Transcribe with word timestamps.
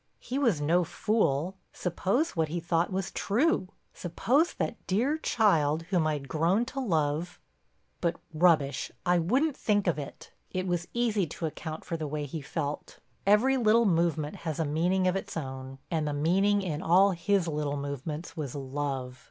He 0.17 0.39
was 0.39 0.59
no 0.59 0.83
fool—suppose 0.83 2.31
what 2.35 2.47
he 2.47 2.59
thought 2.59 2.91
was 2.91 3.11
true? 3.11 3.67
Suppose 3.93 4.51
that 4.55 4.87
dear 4.87 5.19
child 5.19 5.83
whom 5.91 6.07
I'd 6.07 6.27
grown 6.27 6.65
to 6.73 6.79
love—but, 6.79 8.19
rubbish! 8.33 8.91
I 9.05 9.19
wouldn't 9.19 9.55
think 9.55 9.85
of 9.85 9.99
it. 9.99 10.31
It 10.49 10.65
was 10.65 10.87
easy 10.95 11.27
to 11.27 11.45
account 11.45 11.85
for 11.85 11.97
the 11.97 12.07
way 12.07 12.25
he 12.25 12.41
felt. 12.41 12.97
Every 13.27 13.57
little 13.57 13.85
movement 13.85 14.37
has 14.37 14.57
a 14.59 14.65
meaning 14.65 15.07
of 15.07 15.15
its 15.15 15.37
own—and 15.37 16.07
the 16.07 16.13
meaning 16.13 16.63
in 16.63 16.81
all 16.81 17.11
his 17.11 17.47
little 17.47 17.77
movements 17.77 18.35
was 18.35 18.55
love. 18.55 19.19